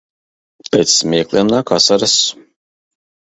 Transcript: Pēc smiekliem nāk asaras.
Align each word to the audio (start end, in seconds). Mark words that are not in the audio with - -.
Pēc 0.75 0.93
smiekliem 0.93 1.51
nāk 1.53 1.73
asaras. 1.77 2.17